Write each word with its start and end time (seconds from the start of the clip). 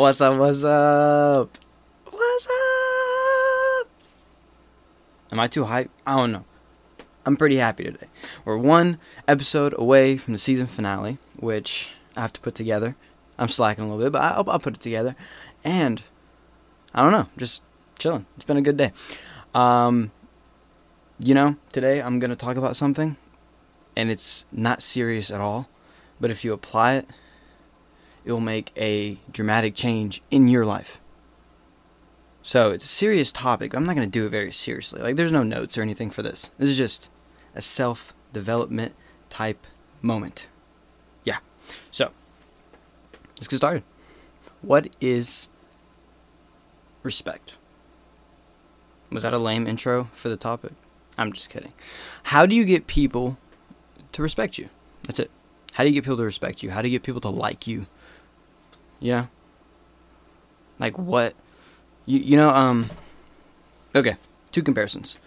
What's 0.00 0.18
up? 0.22 0.38
What's 0.38 0.64
up? 0.64 1.58
What's 2.10 2.46
up? 2.46 3.88
Am 5.30 5.38
I 5.38 5.46
too 5.46 5.64
hype? 5.64 5.90
I 6.06 6.16
don't 6.16 6.32
know. 6.32 6.46
I'm 7.26 7.36
pretty 7.36 7.56
happy 7.56 7.84
today. 7.84 8.06
We're 8.46 8.56
one 8.56 8.98
episode 9.28 9.74
away 9.76 10.16
from 10.16 10.32
the 10.32 10.38
season 10.38 10.68
finale, 10.68 11.18
which 11.38 11.90
I 12.16 12.22
have 12.22 12.32
to 12.32 12.40
put 12.40 12.54
together. 12.54 12.96
I'm 13.38 13.50
slacking 13.50 13.84
a 13.84 13.88
little 13.88 14.02
bit, 14.02 14.12
but 14.12 14.22
I'll, 14.22 14.48
I'll 14.48 14.58
put 14.58 14.74
it 14.74 14.80
together. 14.80 15.16
And 15.64 16.02
I 16.94 17.02
don't 17.02 17.12
know, 17.12 17.26
just 17.36 17.60
chilling. 17.98 18.24
It's 18.36 18.46
been 18.46 18.56
a 18.56 18.62
good 18.62 18.78
day. 18.78 18.92
Um, 19.54 20.12
you 21.22 21.34
know, 21.34 21.56
today 21.72 22.00
I'm 22.00 22.18
gonna 22.18 22.36
talk 22.36 22.56
about 22.56 22.74
something, 22.74 23.18
and 23.94 24.10
it's 24.10 24.46
not 24.50 24.82
serious 24.82 25.30
at 25.30 25.42
all. 25.42 25.68
But 26.18 26.30
if 26.30 26.42
you 26.42 26.54
apply 26.54 26.94
it, 26.94 27.08
it 28.24 28.32
will 28.32 28.40
make 28.40 28.72
a 28.76 29.18
dramatic 29.30 29.74
change 29.74 30.22
in 30.30 30.48
your 30.48 30.64
life. 30.64 31.00
So 32.42 32.70
it's 32.70 32.84
a 32.84 32.88
serious 32.88 33.32
topic. 33.32 33.74
I'm 33.74 33.84
not 33.84 33.96
going 33.96 34.10
to 34.10 34.10
do 34.10 34.26
it 34.26 34.30
very 34.30 34.52
seriously. 34.52 35.00
Like, 35.00 35.16
there's 35.16 35.32
no 35.32 35.42
notes 35.42 35.76
or 35.76 35.82
anything 35.82 36.10
for 36.10 36.22
this. 36.22 36.50
This 36.58 36.70
is 36.70 36.78
just 36.78 37.10
a 37.54 37.60
self 37.60 38.14
development 38.32 38.94
type 39.28 39.66
moment. 40.00 40.48
Yeah. 41.24 41.38
So, 41.90 42.10
let's 43.36 43.48
get 43.48 43.56
started. 43.56 43.82
What 44.62 44.94
is 45.00 45.48
respect? 47.02 47.54
Was 49.10 49.22
that 49.22 49.32
a 49.32 49.38
lame 49.38 49.66
intro 49.66 50.04
for 50.12 50.28
the 50.28 50.36
topic? 50.36 50.72
I'm 51.18 51.32
just 51.32 51.50
kidding. 51.50 51.72
How 52.24 52.46
do 52.46 52.54
you 52.54 52.64
get 52.64 52.86
people 52.86 53.38
to 54.12 54.22
respect 54.22 54.56
you? 54.56 54.68
That's 55.02 55.18
it. 55.18 55.30
How 55.74 55.84
do 55.84 55.90
you 55.90 55.94
get 55.94 56.04
people 56.04 56.16
to 56.18 56.24
respect 56.24 56.62
you? 56.62 56.70
How 56.70 56.82
do 56.82 56.88
you 56.88 56.98
get 56.98 57.02
people 57.04 57.20
to 57.22 57.28
like 57.28 57.66
you? 57.66 57.86
You 59.00 59.12
know? 59.12 59.28
Like 60.78 60.98
what 60.98 61.34
you 62.06 62.18
you 62.18 62.36
know, 62.36 62.50
um 62.50 62.90
okay, 63.94 64.16
two 64.52 64.62
comparisons. 64.62 65.18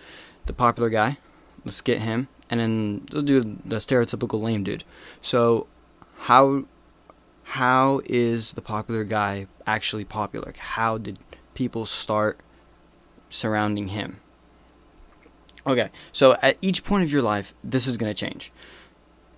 The 0.46 0.54
popular 0.54 0.90
guy, 0.90 1.18
let's 1.64 1.82
get 1.82 2.00
him, 2.02 2.28
and 2.50 2.60
then 2.60 3.06
we'll 3.12 3.22
do 3.22 3.42
the 3.64 3.78
stereotypical 3.78 4.42
lame 4.42 4.64
dude. 4.64 4.84
So 5.22 5.68
how 6.20 6.66
how 7.44 8.02
is 8.06 8.54
the 8.54 8.62
popular 8.62 9.04
guy 9.04 9.48
actually 9.68 10.06
popular? 10.06 10.54
How 10.58 10.98
did 10.98 11.20
people 11.54 11.86
start 11.86 12.40
surrounding 13.30 13.90
him? 13.90 14.20
Okay, 15.66 15.90
so 16.12 16.36
at 16.42 16.58
each 16.62 16.84
point 16.84 17.04
of 17.04 17.12
your 17.12 17.22
life, 17.22 17.54
this 17.64 17.88
is 17.88 17.96
going 17.96 18.12
to 18.12 18.18
change. 18.18 18.52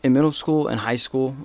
In 0.02 0.14
middle 0.14 0.32
school 0.32 0.68
and 0.68 0.80
high 0.80 0.96
school, 0.96 1.36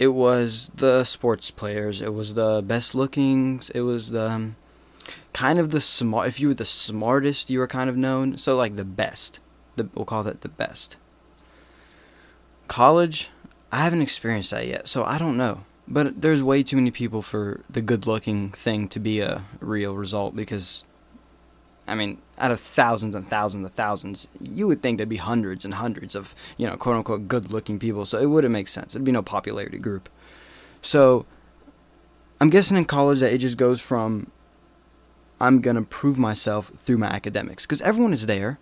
it 0.00 0.14
was 0.14 0.70
the 0.74 1.04
sports 1.04 1.50
players, 1.50 2.00
it 2.00 2.14
was 2.14 2.32
the 2.32 2.62
best 2.62 2.94
looking, 2.94 3.60
it 3.74 3.82
was 3.82 4.08
the 4.08 4.30
um, 4.30 4.56
kind 5.34 5.58
of 5.58 5.72
the 5.72 5.80
smart. 5.80 6.26
If 6.26 6.40
you 6.40 6.48
were 6.48 6.54
the 6.54 6.64
smartest, 6.64 7.50
you 7.50 7.58
were 7.58 7.66
kind 7.66 7.90
of 7.90 7.98
known. 7.98 8.38
So 8.38 8.56
like 8.56 8.76
the 8.76 8.84
best, 8.84 9.40
the, 9.76 9.90
we'll 9.94 10.06
call 10.06 10.22
that 10.22 10.40
the 10.40 10.48
best. 10.48 10.96
College, 12.66 13.28
I 13.70 13.84
haven't 13.84 14.00
experienced 14.00 14.50
that 14.52 14.66
yet, 14.66 14.88
so 14.88 15.04
I 15.04 15.18
don't 15.18 15.36
know. 15.36 15.64
But 15.86 16.22
there's 16.22 16.42
way 16.42 16.62
too 16.62 16.76
many 16.76 16.90
people 16.90 17.20
for 17.20 17.60
the 17.68 17.82
good 17.82 18.06
looking 18.06 18.52
thing 18.52 18.88
to 18.88 19.00
be 19.00 19.20
a 19.20 19.44
real 19.60 19.94
result 19.94 20.34
because 20.34 20.84
I 21.90 21.94
mean, 21.94 22.22
out 22.38 22.50
of 22.50 22.60
thousands 22.60 23.14
and 23.14 23.28
thousands 23.28 23.66
of 23.66 23.74
thousands, 23.74 24.28
you 24.40 24.66
would 24.68 24.80
think 24.80 24.98
there'd 24.98 25.08
be 25.08 25.16
hundreds 25.16 25.64
and 25.64 25.74
hundreds 25.74 26.14
of, 26.14 26.34
you 26.56 26.66
know, 26.66 26.76
quote 26.76 26.96
unquote 26.96 27.26
good 27.28 27.50
looking 27.52 27.78
people. 27.78 28.06
So 28.06 28.18
it 28.18 28.26
wouldn't 28.26 28.52
make 28.52 28.68
sense. 28.68 28.94
It'd 28.94 29.04
be 29.04 29.12
no 29.12 29.22
popularity 29.22 29.78
group. 29.78 30.08
So 30.82 31.26
I'm 32.40 32.48
guessing 32.48 32.76
in 32.76 32.84
college 32.84 33.18
that 33.20 33.32
it 33.32 33.38
just 33.38 33.56
goes 33.56 33.80
from 33.80 34.30
I'm 35.40 35.60
going 35.60 35.76
to 35.76 35.82
prove 35.82 36.18
myself 36.18 36.70
through 36.76 36.98
my 36.98 37.08
academics. 37.08 37.64
Because 37.64 37.80
everyone 37.80 38.12
is 38.12 38.26
there 38.26 38.58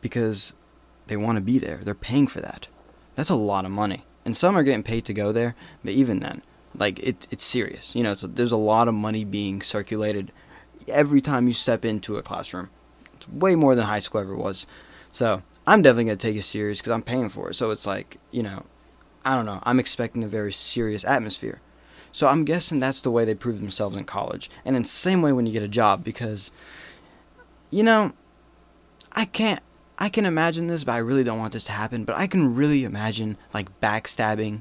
because 0.00 0.52
they 1.06 1.16
want 1.16 1.36
to 1.36 1.42
be 1.42 1.58
there. 1.58 1.80
They're 1.82 1.94
paying 1.94 2.26
for 2.26 2.40
that. 2.40 2.68
That's 3.14 3.30
a 3.30 3.36
lot 3.36 3.64
of 3.64 3.70
money. 3.70 4.04
And 4.24 4.36
some 4.36 4.56
are 4.56 4.64
getting 4.64 4.82
paid 4.82 5.04
to 5.06 5.14
go 5.14 5.32
there. 5.32 5.54
But 5.84 5.94
even 5.94 6.18
then, 6.18 6.42
like, 6.74 6.98
it, 6.98 7.26
it's 7.30 7.44
serious. 7.44 7.94
You 7.94 8.02
know, 8.02 8.14
so 8.14 8.26
there's 8.26 8.52
a 8.52 8.56
lot 8.56 8.88
of 8.88 8.94
money 8.94 9.24
being 9.24 9.62
circulated 9.62 10.32
every 10.88 11.20
time 11.20 11.46
you 11.46 11.52
step 11.52 11.84
into 11.84 12.16
a 12.16 12.22
classroom. 12.22 12.70
It's 13.14 13.28
way 13.28 13.54
more 13.54 13.74
than 13.74 13.86
high 13.86 13.98
school 13.98 14.20
ever 14.20 14.36
was. 14.36 14.66
So 15.12 15.42
I'm 15.66 15.82
definitely 15.82 16.04
going 16.04 16.18
to 16.18 16.26
take 16.26 16.36
it 16.36 16.42
serious 16.42 16.80
because 16.80 16.92
I'm 16.92 17.02
paying 17.02 17.28
for 17.28 17.50
it. 17.50 17.54
So 17.54 17.70
it's 17.70 17.86
like, 17.86 18.18
you 18.30 18.42
know, 18.42 18.64
I 19.24 19.34
don't 19.34 19.46
know. 19.46 19.60
I'm 19.64 19.80
expecting 19.80 20.22
a 20.22 20.28
very 20.28 20.52
serious 20.52 21.04
atmosphere. 21.04 21.60
So 22.12 22.26
I'm 22.28 22.44
guessing 22.44 22.80
that's 22.80 23.00
the 23.00 23.10
way 23.10 23.24
they 23.24 23.34
prove 23.34 23.60
themselves 23.60 23.96
in 23.96 24.04
college. 24.04 24.48
And 24.64 24.76
in 24.76 24.82
the 24.82 24.88
same 24.88 25.22
way 25.22 25.32
when 25.32 25.46
you 25.46 25.52
get 25.52 25.62
a 25.62 25.68
job 25.68 26.04
because, 26.04 26.50
you 27.70 27.82
know, 27.82 28.12
I 29.12 29.24
can't. 29.24 29.60
I 29.98 30.10
can 30.10 30.26
imagine 30.26 30.66
this, 30.66 30.84
but 30.84 30.92
I 30.92 30.98
really 30.98 31.24
don't 31.24 31.38
want 31.38 31.54
this 31.54 31.64
to 31.64 31.72
happen. 31.72 32.04
But 32.04 32.16
I 32.16 32.26
can 32.26 32.54
really 32.54 32.84
imagine 32.84 33.38
like 33.54 33.80
backstabbing 33.80 34.60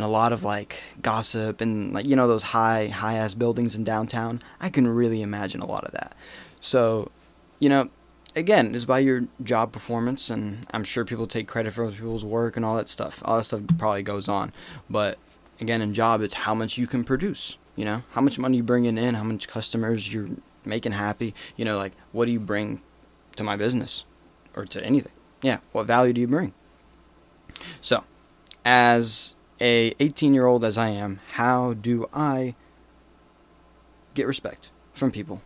and 0.00 0.08
a 0.08 0.10
lot 0.10 0.32
of 0.32 0.44
like 0.44 0.82
gossip 1.02 1.60
and 1.60 1.92
like 1.92 2.06
you 2.06 2.16
know 2.16 2.26
those 2.26 2.42
high 2.42 2.88
high 2.88 3.16
ass 3.16 3.34
buildings 3.34 3.76
in 3.76 3.84
downtown 3.84 4.40
i 4.58 4.70
can 4.70 4.88
really 4.88 5.20
imagine 5.20 5.60
a 5.60 5.66
lot 5.66 5.84
of 5.84 5.92
that. 5.92 6.16
So 6.62 7.10
you 7.58 7.68
know 7.68 7.90
again 8.34 8.74
it's 8.74 8.86
by 8.86 9.00
your 9.00 9.26
job 9.42 9.72
performance 9.72 10.30
and 10.30 10.66
i'm 10.70 10.84
sure 10.84 11.04
people 11.04 11.26
take 11.26 11.46
credit 11.46 11.74
for 11.74 11.90
people's 11.90 12.24
work 12.24 12.56
and 12.56 12.64
all 12.64 12.76
that 12.76 12.88
stuff. 12.88 13.22
All 13.26 13.36
that 13.36 13.44
stuff 13.44 13.60
probably 13.76 14.02
goes 14.02 14.26
on. 14.26 14.54
But 14.88 15.18
again 15.60 15.82
in 15.82 15.92
job 15.92 16.22
it's 16.22 16.32
how 16.32 16.54
much 16.54 16.78
you 16.78 16.86
can 16.86 17.04
produce 17.04 17.58
you 17.76 17.84
know? 17.84 18.02
How 18.12 18.20
much 18.20 18.38
money 18.38 18.56
you 18.58 18.62
bringing 18.62 18.96
in 18.96 19.14
how 19.16 19.22
much 19.22 19.48
customers 19.48 20.14
you're 20.14 20.30
making 20.64 20.92
happy 20.92 21.34
you 21.56 21.66
know 21.66 21.76
like 21.76 21.92
what 22.12 22.24
do 22.24 22.32
you 22.32 22.40
bring 22.40 22.80
to 23.36 23.42
my 23.42 23.56
business 23.56 24.06
or 24.56 24.64
to 24.64 24.82
anything? 24.82 25.12
Yeah 25.42 25.58
what 25.72 25.84
value 25.84 26.14
do 26.14 26.22
you 26.22 26.26
bring? 26.26 26.54
So 27.82 28.04
as 28.64 29.34
a 29.60 29.94
18 30.00 30.34
year 30.34 30.46
old 30.46 30.64
as 30.64 30.78
I 30.78 30.88
am, 30.88 31.20
how 31.32 31.74
do 31.74 32.08
I 32.12 32.54
get 34.14 34.26
respect 34.26 34.70
from 34.92 35.10
people? 35.10 35.42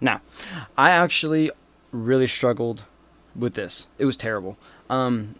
Now, 0.00 0.22
I 0.76 0.90
actually 0.90 1.50
really 1.92 2.26
struggled 2.26 2.84
with 3.34 3.54
this. 3.54 3.86
It 3.98 4.06
was 4.06 4.16
terrible. 4.16 4.56
Um, 4.88 5.36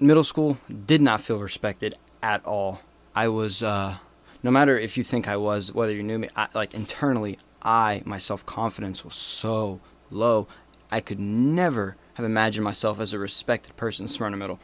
middle 0.00 0.24
school 0.24 0.58
did 0.86 1.00
not 1.00 1.20
feel 1.20 1.38
respected 1.38 1.94
at 2.22 2.44
all. 2.44 2.80
I 3.14 3.28
was, 3.28 3.62
uh, 3.62 3.96
no 4.42 4.50
matter 4.50 4.78
if 4.78 4.96
you 4.96 5.04
think 5.04 5.28
I 5.28 5.36
was, 5.36 5.72
whether 5.72 5.92
you 5.92 6.02
knew 6.02 6.18
me, 6.18 6.28
I, 6.34 6.48
like 6.54 6.74
internally, 6.74 7.38
I, 7.62 8.02
my 8.04 8.18
self 8.18 8.44
confidence 8.46 9.04
was 9.04 9.14
so 9.14 9.80
low. 10.10 10.46
I 10.90 11.00
could 11.00 11.20
never 11.20 11.96
have 12.14 12.26
imagined 12.26 12.64
myself 12.64 13.00
as 13.00 13.12
a 13.12 13.18
respected 13.18 13.76
person 13.76 14.04
in 14.04 14.08
Smyrna 14.08 14.36
Middle. 14.36 14.58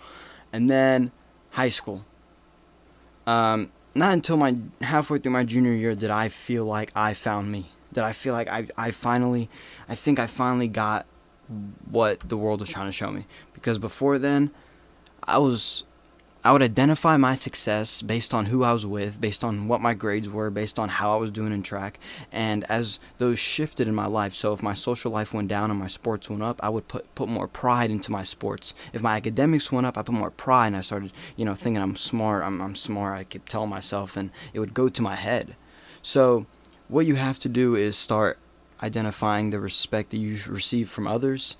And 0.52 0.70
then 0.70 1.12
high 1.50 1.68
school. 1.68 2.04
Um, 3.28 3.70
not 3.94 4.14
until 4.14 4.38
my 4.38 4.56
halfway 4.80 5.18
through 5.18 5.32
my 5.32 5.44
junior 5.44 5.72
year 5.72 5.94
did 5.94 6.08
I 6.08 6.30
feel 6.30 6.64
like 6.64 6.90
I 6.96 7.12
found 7.12 7.52
me. 7.52 7.70
Did 7.92 8.02
I 8.02 8.12
feel 8.12 8.32
like 8.32 8.48
I, 8.48 8.66
I 8.74 8.90
finally, 8.90 9.50
I 9.86 9.94
think 9.94 10.18
I 10.18 10.26
finally 10.26 10.66
got 10.66 11.04
what 11.90 12.20
the 12.20 12.38
world 12.38 12.60
was 12.60 12.70
trying 12.70 12.86
to 12.86 12.92
show 12.92 13.10
me. 13.10 13.26
Because 13.52 13.78
before 13.78 14.18
then, 14.18 14.50
I 15.22 15.36
was 15.36 15.84
I 16.48 16.52
would 16.52 16.62
identify 16.62 17.18
my 17.18 17.34
success 17.34 18.00
based 18.00 18.32
on 18.32 18.46
who 18.46 18.64
I 18.64 18.72
was 18.72 18.86
with, 18.86 19.20
based 19.20 19.44
on 19.44 19.68
what 19.68 19.82
my 19.82 19.92
grades 19.92 20.30
were, 20.30 20.48
based 20.48 20.78
on 20.78 20.88
how 20.88 21.12
I 21.12 21.16
was 21.16 21.30
doing 21.30 21.52
in 21.52 21.62
track. 21.62 21.98
And 22.32 22.64
as 22.70 23.00
those 23.18 23.38
shifted 23.38 23.86
in 23.86 23.94
my 23.94 24.06
life, 24.06 24.32
so 24.32 24.54
if 24.54 24.62
my 24.62 24.72
social 24.72 25.12
life 25.12 25.34
went 25.34 25.48
down 25.48 25.70
and 25.70 25.78
my 25.78 25.88
sports 25.88 26.30
went 26.30 26.42
up, 26.42 26.58
I 26.62 26.70
would 26.70 26.88
put 26.88 27.14
put 27.14 27.28
more 27.28 27.48
pride 27.48 27.90
into 27.90 28.10
my 28.10 28.22
sports. 28.22 28.72
If 28.94 29.02
my 29.02 29.14
academics 29.14 29.70
went 29.70 29.86
up, 29.86 29.98
I 29.98 30.02
put 30.02 30.14
more 30.14 30.30
pride 30.30 30.68
and 30.68 30.76
I 30.78 30.80
started, 30.80 31.12
you 31.36 31.44
know, 31.44 31.54
thinking 31.54 31.82
I'm 31.82 31.96
smart, 31.96 32.42
I'm 32.42 32.62
I'm 32.62 32.74
smart, 32.74 33.18
I 33.18 33.24
kept 33.24 33.50
telling 33.50 33.68
myself 33.68 34.16
and 34.16 34.30
it 34.54 34.58
would 34.58 34.72
go 34.72 34.88
to 34.88 35.02
my 35.02 35.16
head. 35.16 35.54
So 36.02 36.46
what 36.88 37.04
you 37.04 37.16
have 37.16 37.38
to 37.40 37.50
do 37.50 37.74
is 37.74 37.94
start 37.94 38.38
identifying 38.82 39.50
the 39.50 39.60
respect 39.60 40.12
that 40.12 40.16
you 40.16 40.38
receive 40.48 40.88
from 40.88 41.06
others 41.06 41.58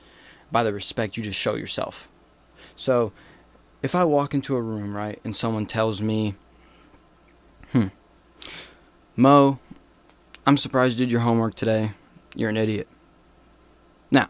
by 0.50 0.62
the 0.62 0.72
respect 0.72 1.18
you 1.18 1.22
just 1.22 1.38
show 1.38 1.56
yourself. 1.56 2.08
So 2.74 3.12
if 3.82 3.94
I 3.94 4.04
walk 4.04 4.34
into 4.34 4.56
a 4.56 4.62
room, 4.62 4.96
right, 4.96 5.20
and 5.24 5.36
someone 5.36 5.66
tells 5.66 6.02
me, 6.02 6.34
hmm, 7.72 7.88
Mo, 9.16 9.58
I'm 10.46 10.56
surprised 10.56 10.98
you 10.98 11.06
did 11.06 11.12
your 11.12 11.20
homework 11.20 11.54
today. 11.54 11.92
You're 12.34 12.50
an 12.50 12.56
idiot. 12.56 12.88
Now, 14.10 14.28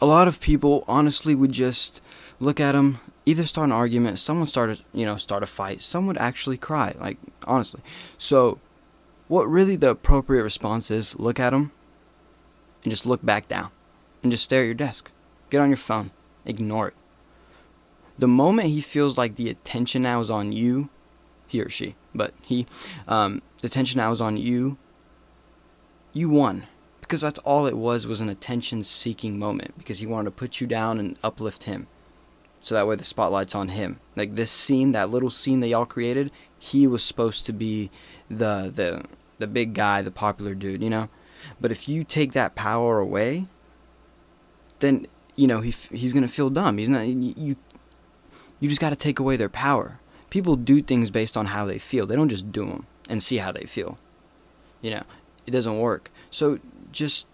a 0.00 0.06
lot 0.06 0.28
of 0.28 0.40
people 0.40 0.84
honestly 0.88 1.34
would 1.34 1.52
just 1.52 2.00
look 2.40 2.58
at 2.58 2.72
them, 2.72 3.00
either 3.26 3.44
start 3.44 3.66
an 3.66 3.72
argument, 3.72 4.18
someone 4.18 4.46
started, 4.46 4.80
you 4.92 5.06
know, 5.06 5.16
start 5.16 5.42
a 5.42 5.46
fight, 5.46 5.80
some 5.82 6.06
would 6.06 6.18
actually 6.18 6.56
cry, 6.56 6.94
like, 6.98 7.18
honestly. 7.46 7.80
So, 8.18 8.58
what 9.28 9.48
really 9.48 9.76
the 9.76 9.90
appropriate 9.90 10.42
response 10.42 10.90
is 10.90 11.18
look 11.18 11.38
at 11.38 11.50
them 11.50 11.72
and 12.82 12.90
just 12.90 13.06
look 13.06 13.24
back 13.24 13.48
down 13.48 13.70
and 14.22 14.32
just 14.32 14.44
stare 14.44 14.62
at 14.62 14.66
your 14.66 14.74
desk. 14.74 15.10
Get 15.48 15.60
on 15.60 15.68
your 15.68 15.76
phone, 15.76 16.10
ignore 16.44 16.88
it 16.88 16.94
the 18.18 18.28
moment 18.28 18.68
he 18.68 18.80
feels 18.80 19.18
like 19.18 19.36
the 19.36 19.50
attention 19.50 20.02
now 20.02 20.20
is 20.20 20.30
on 20.30 20.52
you, 20.52 20.88
he 21.46 21.60
or 21.60 21.68
she, 21.68 21.96
but 22.14 22.32
he, 22.42 22.66
um, 23.08 23.42
the 23.60 23.66
attention 23.66 24.00
I 24.00 24.08
was 24.08 24.20
on 24.20 24.36
you, 24.36 24.76
you 26.12 26.28
won. 26.28 26.64
Because 27.00 27.20
that's 27.20 27.38
all 27.40 27.66
it 27.66 27.76
was, 27.76 28.06
was 28.06 28.22
an 28.22 28.30
attention 28.30 28.82
seeking 28.82 29.38
moment. 29.38 29.76
Because 29.76 29.98
he 29.98 30.06
wanted 30.06 30.26
to 30.26 30.30
put 30.30 30.60
you 30.60 30.66
down 30.66 30.98
and 30.98 31.18
uplift 31.22 31.64
him. 31.64 31.86
So 32.60 32.74
that 32.74 32.86
way 32.86 32.96
the 32.96 33.04
spotlight's 33.04 33.54
on 33.54 33.68
him. 33.68 34.00
Like 34.16 34.36
this 34.36 34.50
scene, 34.50 34.92
that 34.92 35.10
little 35.10 35.28
scene 35.28 35.60
that 35.60 35.68
y'all 35.68 35.84
created, 35.84 36.30
he 36.58 36.86
was 36.86 37.04
supposed 37.04 37.44
to 37.44 37.52
be 37.52 37.90
the 38.30 38.72
the 38.74 39.04
the 39.38 39.46
big 39.46 39.74
guy, 39.74 40.00
the 40.00 40.10
popular 40.10 40.54
dude, 40.54 40.82
you 40.82 40.88
know? 40.88 41.10
But 41.60 41.72
if 41.72 41.88
you 41.88 42.04
take 42.04 42.32
that 42.32 42.54
power 42.54 42.98
away, 42.98 43.46
then 44.78 45.06
you 45.36 45.46
know 45.46 45.60
he 45.60 45.72
he's 45.90 46.14
gonna 46.14 46.26
feel 46.26 46.48
dumb. 46.48 46.78
He's 46.78 46.88
not 46.88 47.06
you. 47.06 47.56
You 48.64 48.70
just 48.70 48.80
got 48.80 48.88
to 48.88 48.96
take 48.96 49.18
away 49.18 49.36
their 49.36 49.50
power. 49.50 50.00
People 50.30 50.56
do 50.56 50.80
things 50.80 51.10
based 51.10 51.36
on 51.36 51.48
how 51.48 51.66
they 51.66 51.78
feel. 51.78 52.06
They 52.06 52.16
don't 52.16 52.30
just 52.30 52.50
do 52.50 52.64
them 52.64 52.86
and 53.10 53.22
see 53.22 53.36
how 53.36 53.52
they 53.52 53.66
feel. 53.66 53.98
You 54.80 54.92
know, 54.92 55.02
it 55.46 55.50
doesn't 55.50 55.78
work. 55.78 56.10
So 56.30 56.58
just 56.90 57.26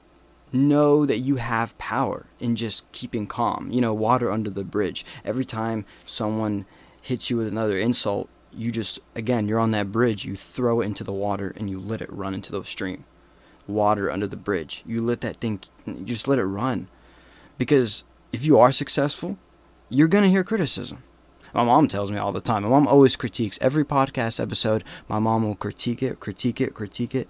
know 0.52 1.06
that 1.06 1.18
you 1.18 1.36
have 1.36 1.78
power 1.78 2.26
in 2.40 2.56
just 2.56 2.90
keeping 2.90 3.28
calm. 3.28 3.70
You 3.70 3.80
know, 3.80 3.94
water 3.94 4.32
under 4.32 4.50
the 4.50 4.64
bridge. 4.64 5.06
Every 5.24 5.44
time 5.44 5.84
someone 6.04 6.66
hits 7.00 7.30
you 7.30 7.36
with 7.36 7.46
another 7.46 7.78
insult, 7.78 8.28
you 8.50 8.72
just 8.72 8.98
again 9.14 9.46
you're 9.46 9.60
on 9.60 9.70
that 9.70 9.92
bridge. 9.92 10.24
You 10.24 10.34
throw 10.34 10.80
it 10.80 10.86
into 10.86 11.04
the 11.04 11.12
water 11.12 11.54
and 11.56 11.70
you 11.70 11.78
let 11.78 12.02
it 12.02 12.12
run 12.12 12.34
into 12.34 12.50
the 12.50 12.64
stream. 12.64 13.04
Water 13.68 14.10
under 14.10 14.26
the 14.26 14.34
bridge. 14.34 14.82
You 14.84 15.00
let 15.00 15.20
that 15.20 15.36
thing. 15.36 15.60
Just 16.02 16.26
let 16.26 16.40
it 16.40 16.44
run 16.44 16.88
because 17.56 18.02
if 18.32 18.44
you 18.44 18.58
are 18.58 18.72
successful, 18.72 19.38
you're 19.88 20.08
going 20.08 20.24
to 20.24 20.30
hear 20.30 20.42
criticism. 20.42 21.04
My 21.54 21.64
mom 21.64 21.88
tells 21.88 22.10
me 22.10 22.18
all 22.18 22.32
the 22.32 22.40
time. 22.40 22.62
My 22.62 22.68
mom 22.68 22.86
always 22.86 23.16
critiques 23.16 23.58
every 23.60 23.84
podcast 23.84 24.40
episode. 24.40 24.84
My 25.08 25.18
mom 25.18 25.44
will 25.44 25.54
critique 25.54 26.02
it, 26.02 26.20
critique 26.20 26.60
it, 26.60 26.74
critique 26.74 27.14
it, 27.14 27.28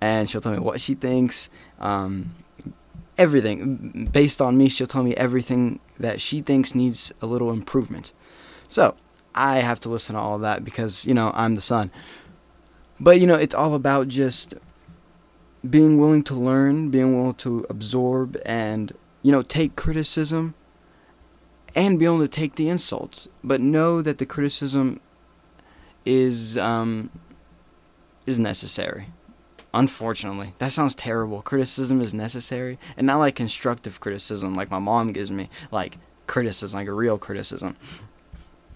and 0.00 0.28
she'll 0.28 0.40
tell 0.40 0.52
me 0.52 0.58
what 0.58 0.80
she 0.80 0.94
thinks. 0.94 1.48
Um, 1.78 2.34
everything 3.18 4.08
based 4.12 4.40
on 4.40 4.56
me. 4.56 4.68
She'll 4.68 4.86
tell 4.86 5.02
me 5.02 5.14
everything 5.14 5.80
that 5.98 6.20
she 6.20 6.40
thinks 6.40 6.74
needs 6.74 7.12
a 7.20 7.26
little 7.26 7.50
improvement. 7.50 8.12
So 8.68 8.96
I 9.34 9.58
have 9.58 9.80
to 9.80 9.88
listen 9.88 10.14
to 10.14 10.20
all 10.20 10.38
that 10.38 10.64
because 10.64 11.06
you 11.06 11.14
know 11.14 11.32
I'm 11.34 11.54
the 11.54 11.60
son. 11.60 11.90
But 12.98 13.20
you 13.20 13.26
know 13.26 13.36
it's 13.36 13.54
all 13.54 13.74
about 13.74 14.08
just 14.08 14.54
being 15.68 15.98
willing 15.98 16.24
to 16.24 16.34
learn, 16.34 16.90
being 16.90 17.16
willing 17.16 17.34
to 17.34 17.64
absorb, 17.70 18.36
and 18.44 18.92
you 19.22 19.30
know, 19.30 19.42
take 19.42 19.76
criticism 19.76 20.54
and 21.74 21.98
be 21.98 22.04
able 22.04 22.20
to 22.20 22.28
take 22.28 22.56
the 22.56 22.68
insults, 22.68 23.28
but 23.42 23.60
know 23.60 24.02
that 24.02 24.18
the 24.18 24.26
criticism 24.26 25.00
is 26.04 26.58
um, 26.58 27.10
is 28.26 28.38
necessary. 28.38 29.06
Unfortunately, 29.74 30.54
that 30.58 30.70
sounds 30.70 30.94
terrible. 30.94 31.40
Criticism 31.40 32.02
is 32.02 32.12
necessary, 32.12 32.78
and 32.96 33.06
not 33.06 33.18
like 33.18 33.34
constructive 33.34 34.00
criticism, 34.00 34.52
like 34.52 34.70
my 34.70 34.78
mom 34.78 35.08
gives 35.12 35.30
me, 35.30 35.48
like 35.70 35.96
criticism, 36.26 36.78
like 36.78 36.88
a 36.88 36.92
real 36.92 37.16
criticism. 37.16 37.76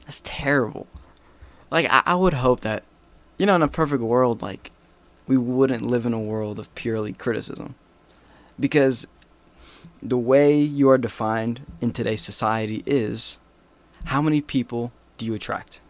That's 0.05 0.23
terrible. 0.25 0.87
Like 1.71 1.87
I, 1.91 2.03
I 2.07 2.15
would 2.15 2.35
hope 2.35 2.61
that, 2.61 2.85
you 3.39 3.45
know, 3.45 3.57
in 3.57 3.63
a 3.63 3.69
perfect 3.69 4.03
world, 4.03 4.41
like 4.41 4.71
we 5.27 5.37
wouldn't 5.37 5.83
live 5.83 6.07
in 6.07 6.15
a 6.15 6.21
world 6.21 6.59
of 6.59 6.75
purely 6.75 7.13
criticism, 7.13 7.75
because 8.59 9.07
the 10.03 10.19
way 10.19 10.59
you 10.59 10.89
are 10.91 10.99
defined 10.99 11.63
in 11.81 11.93
today's 11.93 12.23
society 12.23 12.83
is 12.87 13.39
how 14.07 14.23
many 14.23 14.41
people 14.41 14.93
do 15.19 15.27
you 15.27 15.35
attract? 15.35 15.81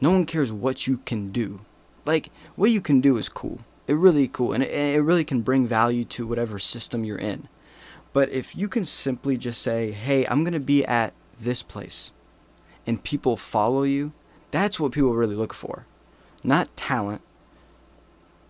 No 0.00 0.10
one 0.10 0.26
cares 0.26 0.52
what 0.52 0.86
you 0.86 0.98
can 1.04 1.32
do. 1.32 1.60
Like, 2.04 2.30
what 2.56 2.70
you 2.70 2.80
can 2.80 3.00
do 3.00 3.16
is 3.16 3.28
cool. 3.28 3.60
It 3.86 3.94
really 3.94 4.28
cool. 4.28 4.52
And 4.52 4.62
it, 4.62 4.70
it 4.70 5.02
really 5.02 5.24
can 5.24 5.42
bring 5.42 5.66
value 5.66 6.04
to 6.06 6.26
whatever 6.26 6.58
system 6.58 7.04
you're 7.04 7.18
in. 7.18 7.48
But 8.12 8.30
if 8.30 8.56
you 8.56 8.68
can 8.68 8.84
simply 8.84 9.36
just 9.36 9.60
say, 9.60 9.90
hey, 9.92 10.26
I'm 10.26 10.42
going 10.44 10.54
to 10.54 10.60
be 10.60 10.84
at 10.84 11.12
this 11.38 11.62
place, 11.62 12.12
and 12.86 13.04
people 13.04 13.36
follow 13.36 13.82
you, 13.82 14.12
that's 14.50 14.80
what 14.80 14.92
people 14.92 15.14
really 15.14 15.36
look 15.36 15.52
for. 15.52 15.86
Not 16.42 16.74
talent, 16.76 17.20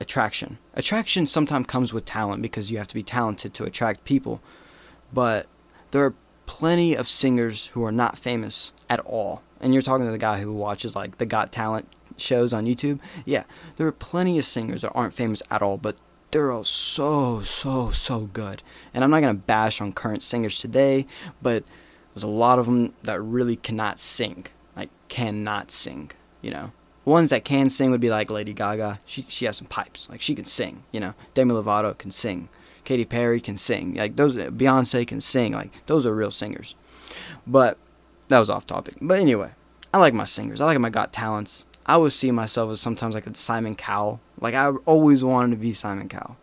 attraction. 0.00 0.58
Attraction 0.74 1.26
sometimes 1.26 1.66
comes 1.66 1.92
with 1.92 2.04
talent 2.04 2.42
because 2.42 2.70
you 2.70 2.78
have 2.78 2.88
to 2.88 2.94
be 2.94 3.02
talented 3.02 3.54
to 3.54 3.64
attract 3.64 4.04
people. 4.04 4.40
But 5.12 5.46
there 5.90 6.04
are 6.04 6.14
plenty 6.46 6.94
of 6.94 7.08
singers 7.08 7.66
who 7.68 7.84
are 7.84 7.92
not 7.92 8.18
famous 8.18 8.72
at 8.88 9.00
all. 9.00 9.42
And 9.60 9.72
you're 9.72 9.82
talking 9.82 10.06
to 10.06 10.12
the 10.12 10.18
guy 10.18 10.40
who 10.40 10.52
watches 10.52 10.94
like 10.94 11.18
the 11.18 11.26
Got 11.26 11.52
Talent 11.52 11.88
shows 12.16 12.52
on 12.52 12.66
YouTube. 12.66 13.00
Yeah, 13.24 13.44
there 13.76 13.86
are 13.86 13.92
plenty 13.92 14.38
of 14.38 14.44
singers 14.44 14.82
that 14.82 14.92
aren't 14.92 15.14
famous 15.14 15.42
at 15.50 15.62
all, 15.62 15.76
but 15.76 16.00
they're 16.30 16.52
all 16.52 16.64
so, 16.64 17.40
so, 17.42 17.90
so 17.90 18.20
good. 18.32 18.62
And 18.92 19.02
I'm 19.02 19.10
not 19.10 19.20
going 19.20 19.34
to 19.34 19.42
bash 19.42 19.80
on 19.80 19.92
current 19.92 20.22
singers 20.22 20.58
today, 20.58 21.06
but 21.40 21.64
there's 22.14 22.22
a 22.22 22.28
lot 22.28 22.58
of 22.58 22.66
them 22.66 22.94
that 23.02 23.20
really 23.20 23.56
cannot 23.56 23.98
sing. 23.98 24.46
Like, 24.76 24.90
cannot 25.08 25.70
sing, 25.70 26.10
you 26.40 26.50
know? 26.50 26.72
Ones 27.04 27.30
that 27.30 27.44
can 27.44 27.70
sing 27.70 27.90
would 27.90 28.00
be 28.00 28.10
like 28.10 28.30
Lady 28.30 28.52
Gaga. 28.52 28.98
She 29.06 29.24
she 29.28 29.46
has 29.46 29.56
some 29.56 29.66
pipes. 29.66 30.08
Like 30.10 30.20
she 30.20 30.34
can 30.34 30.44
sing, 30.44 30.84
you 30.92 31.00
know. 31.00 31.14
Demi 31.34 31.54
Lovato 31.54 31.96
can 31.96 32.10
sing. 32.10 32.48
Katy 32.84 33.04
Perry 33.04 33.40
can 33.40 33.56
sing. 33.56 33.94
Like 33.94 34.16
those 34.16 34.36
Beyonce 34.36 35.06
can 35.06 35.20
sing. 35.20 35.52
Like 35.52 35.86
those 35.86 36.06
are 36.06 36.14
real 36.14 36.30
singers. 36.30 36.74
But 37.46 37.78
that 38.28 38.38
was 38.38 38.50
off 38.50 38.66
topic. 38.66 38.96
But 39.00 39.20
anyway, 39.20 39.52
I 39.92 39.98
like 39.98 40.14
my 40.14 40.24
singers. 40.24 40.60
I 40.60 40.66
like 40.66 40.78
my 40.78 40.90
got 40.90 41.12
talents. 41.12 41.66
I 41.86 41.96
would 41.96 42.12
see 42.12 42.30
myself 42.30 42.70
as 42.70 42.80
sometimes 42.80 43.14
like 43.14 43.26
a 43.26 43.34
Simon 43.34 43.74
Cowell. 43.74 44.20
Like 44.40 44.54
I 44.54 44.68
always 44.84 45.24
wanted 45.24 45.52
to 45.52 45.56
be 45.56 45.72
Simon 45.72 46.08
Cowell. 46.08 46.36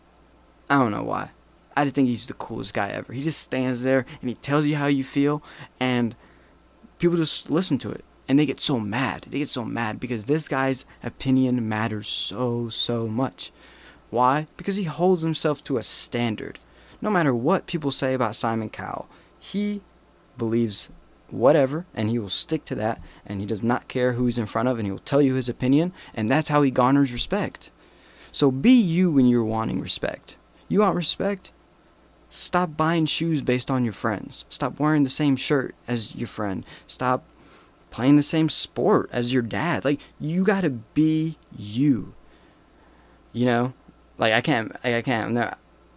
I 0.69 0.79
don't 0.79 0.91
know 0.91 1.03
why. 1.03 1.31
I 1.77 1.83
just 1.83 1.95
think 1.95 2.07
he's 2.07 2.25
the 2.25 2.33
coolest 2.33 2.73
guy 2.73 2.89
ever. 2.89 3.13
He 3.13 3.21
just 3.21 3.39
stands 3.41 3.83
there 3.83 4.05
and 4.21 4.29
he 4.29 4.35
tells 4.35 4.65
you 4.65 4.75
how 4.75 4.87
you 4.87 5.03
feel 5.03 5.43
and 5.79 6.15
people 6.97 7.17
just 7.17 7.51
listen 7.51 7.77
to 7.79 7.91
it 7.91 8.03
and 8.27 8.39
they 8.39 8.45
get 8.45 8.59
so 8.59 8.79
mad. 8.79 9.25
They 9.29 9.39
get 9.39 9.49
so 9.49 9.63
mad 9.63 9.99
because 9.99 10.25
this 10.25 10.47
guy's 10.47 10.85
opinion 11.03 11.67
matters 11.67 12.07
so, 12.07 12.69
so 12.69 13.07
much. 13.07 13.51
Why? 14.09 14.47
Because 14.57 14.77
he 14.77 14.85
holds 14.85 15.21
himself 15.21 15.63
to 15.65 15.77
a 15.77 15.83
standard. 15.83 16.59
No 17.01 17.09
matter 17.09 17.33
what 17.33 17.67
people 17.67 17.91
say 17.91 18.13
about 18.13 18.35
Simon 18.35 18.69
Cowell, 18.69 19.07
he 19.39 19.81
believes 20.37 20.89
whatever 21.29 21.85
and 21.93 22.09
he 22.09 22.19
will 22.19 22.29
stick 22.29 22.65
to 22.65 22.75
that 22.75 23.01
and 23.25 23.39
he 23.39 23.45
does 23.45 23.63
not 23.63 23.87
care 23.87 24.13
who 24.13 24.25
he's 24.25 24.37
in 24.37 24.45
front 24.45 24.67
of 24.67 24.77
and 24.77 24.87
he 24.87 24.91
will 24.91 24.99
tell 24.99 25.21
you 25.21 25.35
his 25.35 25.49
opinion 25.49 25.91
and 26.13 26.29
that's 26.29 26.49
how 26.49 26.61
he 26.61 26.71
garners 26.71 27.11
respect. 27.11 27.71
So 28.31 28.51
be 28.51 28.71
you 28.71 29.11
when 29.11 29.27
you're 29.27 29.43
wanting 29.43 29.79
respect. 29.79 30.37
You 30.67 30.79
want 30.79 30.95
respect? 30.95 31.51
Stop 32.29 32.75
buying 32.75 33.05
shoes 33.05 33.41
based 33.41 33.71
on 33.71 33.83
your 33.83 33.93
friends. 33.93 34.45
Stop 34.49 34.79
wearing 34.79 35.03
the 35.03 35.09
same 35.09 35.35
shirt 35.35 35.75
as 35.87 36.15
your 36.15 36.27
friend. 36.27 36.65
Stop 36.87 37.23
playing 37.95 38.17
the 38.17 38.23
same 38.23 38.49
sport 38.49 39.09
as 39.13 39.31
your 39.31 39.41
dad. 39.41 39.85
Like 39.85 40.01
you 40.19 40.43
got 40.43 40.61
to 40.61 40.69
be 40.69 41.37
you. 41.57 42.13
You 43.31 43.45
know, 43.45 43.73
like 44.17 44.33
I 44.33 44.41
can't, 44.41 44.75
I 44.83 45.01
can't. 45.01 45.31
No, 45.31 45.53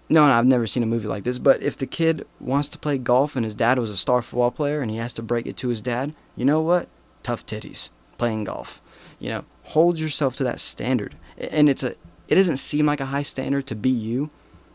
no, 0.08 0.22
I've 0.22 0.46
never 0.46 0.66
seen 0.68 0.84
a 0.84 0.86
movie 0.86 1.08
like 1.08 1.24
this. 1.24 1.40
But 1.40 1.60
if 1.60 1.76
the 1.76 1.88
kid 1.88 2.24
wants 2.38 2.68
to 2.68 2.78
play 2.78 2.98
golf 2.98 3.34
and 3.34 3.44
his 3.44 3.56
dad 3.56 3.80
was 3.80 3.90
a 3.90 3.96
star 3.96 4.22
football 4.22 4.52
player 4.52 4.80
and 4.80 4.92
he 4.92 4.98
has 4.98 5.12
to 5.14 5.22
break 5.22 5.46
it 5.46 5.56
to 5.56 5.68
his 5.68 5.82
dad, 5.82 6.14
you 6.36 6.44
know 6.44 6.60
what? 6.60 6.88
Tough 7.24 7.44
titties 7.44 7.90
playing 8.16 8.44
golf. 8.44 8.80
You 9.18 9.30
know, 9.30 9.44
hold 9.64 9.98
yourself 9.98 10.36
to 10.36 10.44
that 10.44 10.60
standard. 10.60 11.16
And 11.36 11.68
it's 11.68 11.82
a, 11.82 11.96
it 12.28 12.36
doesn't 12.36 12.58
seem 12.58 12.86
like 12.86 13.00
a 13.00 13.06
high 13.06 13.22
standard 13.22 13.66
to 13.66 13.74
be 13.74 13.90
you, 13.90 14.30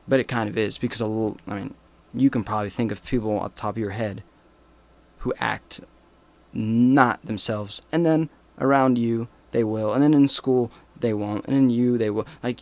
but 0.10 0.20
it 0.20 0.27
kind 0.27 0.50
of 0.50 0.58
is 0.58 0.77
because 0.77 1.00
a 1.00 1.08
little. 1.08 1.38
I 1.48 1.56
mean, 1.56 1.74
you 2.13 2.30
can 2.30 2.44
probably 2.44 2.70
think 2.70 2.92
of 2.92 3.01
people 3.06 3.39
off 3.39 3.56
the 3.56 3.62
top 3.62 3.75
of 3.75 3.80
your 3.80 3.92
head 3.92 4.24
who 5.20 5.34
act 5.39 5.80
not 6.53 7.25
themselves. 7.25 7.81
And 7.91 8.05
then 8.05 8.29
around 8.60 8.98
you, 8.98 9.27
they 9.51 9.63
will. 9.63 9.93
And 9.93 10.03
then 10.03 10.13
in 10.13 10.27
school, 10.27 10.72
they 11.00 11.13
won't. 11.13 11.45
And 11.45 11.55
in 11.55 11.69
you, 11.69 11.98
they 11.98 12.10
will. 12.10 12.27
Like, 12.41 12.62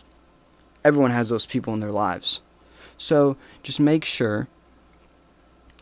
everyone 0.84 1.10
has 1.10 1.28
those 1.28 1.46
people 1.46 1.72
in 1.74 1.80
their 1.80 1.92
lives. 1.92 2.40
So 2.98 3.36
just 3.62 3.80
make 3.80 4.04
sure 4.04 4.48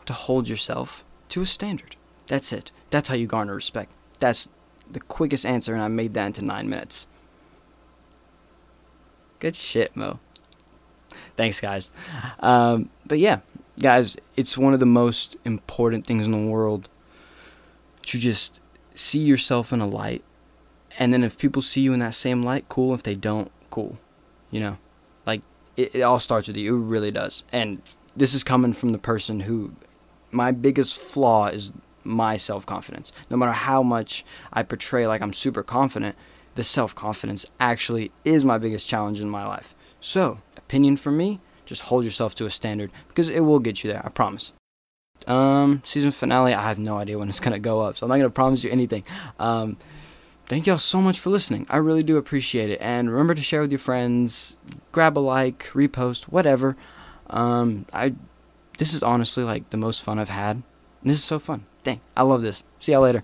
to 0.05 0.13
hold 0.13 0.49
yourself 0.49 1.03
to 1.29 1.41
a 1.41 1.45
standard. 1.45 1.95
That's 2.27 2.51
it. 2.51 2.71
That's 2.89 3.09
how 3.09 3.15
you 3.15 3.27
garner 3.27 3.55
respect. 3.55 3.91
That's 4.19 4.49
the 4.89 4.99
quickest 4.99 5.45
answer, 5.45 5.73
and 5.73 5.81
I 5.81 5.87
made 5.87 6.13
that 6.13 6.27
into 6.27 6.43
nine 6.43 6.69
minutes. 6.69 7.07
Good 9.39 9.55
shit, 9.55 9.95
Mo. 9.95 10.19
Thanks, 11.35 11.59
guys. 11.59 11.91
Um, 12.39 12.89
but 13.05 13.19
yeah, 13.19 13.39
guys, 13.79 14.17
it's 14.35 14.57
one 14.57 14.73
of 14.73 14.79
the 14.79 14.85
most 14.85 15.35
important 15.45 16.05
things 16.05 16.25
in 16.25 16.31
the 16.31 16.51
world 16.51 16.89
to 18.03 18.19
just 18.19 18.59
see 18.95 19.19
yourself 19.19 19.71
in 19.73 19.81
a 19.81 19.87
light. 19.87 20.23
And 20.99 21.13
then 21.13 21.23
if 21.23 21.37
people 21.37 21.61
see 21.61 21.81
you 21.81 21.93
in 21.93 21.99
that 21.99 22.15
same 22.15 22.43
light, 22.43 22.65
cool. 22.69 22.93
If 22.93 23.03
they 23.03 23.15
don't, 23.15 23.51
cool. 23.69 23.97
You 24.49 24.59
know, 24.59 24.77
like 25.25 25.41
it, 25.77 25.95
it 25.95 26.01
all 26.01 26.19
starts 26.19 26.47
with 26.47 26.57
you. 26.57 26.75
It 26.75 26.79
really 26.79 27.11
does. 27.11 27.43
And 27.51 27.81
this 28.15 28.33
is 28.33 28.43
coming 28.43 28.73
from 28.73 28.89
the 28.89 28.97
person 28.97 29.41
who 29.41 29.73
my 30.31 30.51
biggest 30.51 30.97
flaw 30.97 31.47
is 31.47 31.71
my 32.03 32.37
self 32.37 32.65
confidence. 32.65 33.11
No 33.29 33.37
matter 33.37 33.51
how 33.51 33.83
much 33.83 34.25
I 34.51 34.63
portray 34.63 35.07
like 35.07 35.21
I'm 35.21 35.33
super 35.33 35.63
confident, 35.63 36.15
the 36.55 36.63
self 36.63 36.93
confidence 36.95 37.45
actually 37.59 38.11
is 38.25 38.43
my 38.43 38.57
biggest 38.57 38.87
challenge 38.87 39.19
in 39.19 39.29
my 39.29 39.45
life. 39.45 39.73
So, 39.99 40.39
opinion 40.57 40.97
from 40.97 41.17
me, 41.17 41.39
just 41.65 41.83
hold 41.83 42.03
yourself 42.03 42.35
to 42.35 42.45
a 42.45 42.49
standard 42.49 42.91
because 43.07 43.29
it 43.29 43.41
will 43.41 43.59
get 43.59 43.83
you 43.83 43.91
there, 43.91 44.05
I 44.05 44.09
promise. 44.09 44.53
Um, 45.27 45.81
season 45.85 46.11
finale, 46.11 46.53
I 46.53 46.61
have 46.63 46.79
no 46.79 46.97
idea 46.97 47.17
when 47.17 47.29
it's 47.29 47.39
gonna 47.39 47.59
go 47.59 47.81
up, 47.81 47.97
so 47.97 48.05
I'm 48.05 48.09
not 48.09 48.17
gonna 48.17 48.29
promise 48.29 48.63
you 48.63 48.71
anything. 48.71 49.03
Um, 49.39 49.77
thank 50.45 50.67
y'all 50.67 50.77
so 50.77 51.01
much 51.01 51.19
for 51.19 51.29
listening. 51.29 51.65
I 51.69 51.77
really 51.77 52.03
do 52.03 52.17
appreciate 52.17 52.69
it. 52.69 52.79
And 52.81 53.09
remember 53.11 53.35
to 53.35 53.41
share 53.41 53.61
with 53.61 53.71
your 53.71 53.79
friends, 53.79 54.55
grab 54.91 55.17
a 55.17 55.19
like, 55.19 55.69
repost, 55.73 56.23
whatever. 56.23 56.75
Um, 57.29 57.85
I 57.93 58.15
this 58.77 58.93
is 58.93 59.03
honestly 59.03 59.43
like 59.43 59.69
the 59.69 59.77
most 59.77 60.01
fun 60.01 60.17
I've 60.17 60.29
had. 60.29 60.55
And 60.55 61.11
this 61.11 61.17
is 61.17 61.23
so 61.23 61.39
fun. 61.39 61.65
Dang, 61.83 62.01
I 62.15 62.23
love 62.23 62.41
this. 62.41 62.63
See 62.77 62.91
y'all 62.91 63.01
later. 63.01 63.23